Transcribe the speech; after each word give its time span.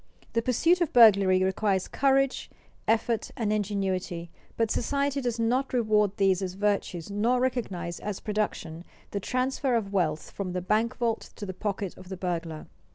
The 0.33 0.41
pursuit 0.41 0.81
of 0.81 0.91
burglary 0.93 1.43
requires 1.43 1.87
courage, 1.87 2.49
effort, 2.87 3.29
and 3.37 3.53
ingenuity, 3.53 4.31
but 4.57 4.71
society 4.71 5.21
does 5.21 5.37
not 5.39 5.73
reward 5.73 6.17
these 6.17 6.41
as 6.41 6.55
virtues 6.55 7.11
nor 7.11 7.39
recognize 7.39 7.99
as 7.99 8.19
production 8.19 8.83
the 9.11 9.19
transfer 9.19 9.75
of 9.75 9.93
wealth 9.93 10.31
from 10.31 10.53
the 10.53 10.61
bank 10.63 10.97
vault 10.97 11.29
to 11.35 11.45
the 11.45 11.53
pocket 11.53 11.95
of 11.97 12.09
the 12.09 12.17
burglar. 12.17 12.65